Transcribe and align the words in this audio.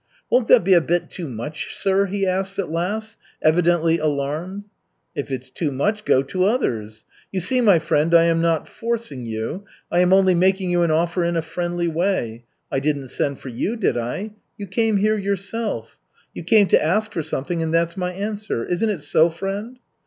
"Won't 0.31 0.47
that 0.47 0.63
be 0.63 0.73
a 0.73 0.81
bit 0.81 1.11
too 1.11 1.29
much, 1.29 1.75
sir?" 1.75 2.07
he 2.07 2.23
says 2.25 2.57
at 2.57 2.71
last, 2.71 3.17
evidently 3.39 3.99
alarmed. 3.99 4.65
"If 5.13 5.29
it's 5.29 5.51
too 5.51 5.71
much, 5.71 6.05
go 6.05 6.23
to 6.23 6.45
others. 6.45 7.05
You 7.31 7.39
see, 7.39 7.61
my 7.61 7.77
friend, 7.77 8.11
I 8.15 8.23
am 8.23 8.41
not 8.41 8.67
forcing 8.67 9.27
you, 9.27 9.63
I 9.91 9.99
am 9.99 10.11
only 10.11 10.33
making 10.33 10.71
you 10.71 10.81
an 10.81 10.89
offer 10.89 11.23
in 11.23 11.35
a 11.35 11.43
friendly 11.43 11.87
way. 11.87 12.45
I 12.71 12.79
didn't 12.79 13.09
send 13.09 13.37
for 13.37 13.49
you, 13.49 13.75
did 13.75 13.95
I? 13.95 14.31
You 14.57 14.65
came 14.65 14.97
here 14.97 15.19
yourself. 15.19 15.99
You 16.33 16.45
came 16.45 16.65
to 16.69 16.83
ask 16.83 17.11
for 17.11 17.21
something 17.21 17.61
and 17.61 17.71
that's 17.71 17.95
my 17.95 18.11
answer. 18.11 18.65
Isn't 18.65 18.89
it 18.89 19.01
so, 19.01 19.29
friend?" 19.29 19.77